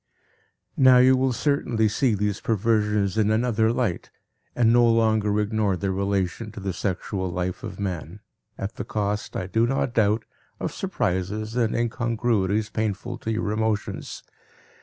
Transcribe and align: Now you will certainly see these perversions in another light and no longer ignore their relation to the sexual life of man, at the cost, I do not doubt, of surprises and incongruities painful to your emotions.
Now 0.77 0.97
you 0.97 1.15
will 1.15 1.31
certainly 1.31 1.87
see 1.87 2.15
these 2.15 2.41
perversions 2.41 3.19
in 3.19 3.29
another 3.29 3.71
light 3.71 4.09
and 4.55 4.73
no 4.73 4.83
longer 4.91 5.39
ignore 5.39 5.77
their 5.77 5.91
relation 5.91 6.51
to 6.53 6.59
the 6.59 6.73
sexual 6.73 7.29
life 7.29 7.61
of 7.61 7.79
man, 7.79 8.19
at 8.57 8.77
the 8.77 8.83
cost, 8.83 9.35
I 9.35 9.45
do 9.45 9.67
not 9.67 9.93
doubt, 9.93 10.25
of 10.59 10.73
surprises 10.73 11.55
and 11.55 11.75
incongruities 11.75 12.71
painful 12.71 13.19
to 13.19 13.31
your 13.31 13.51
emotions. 13.51 14.23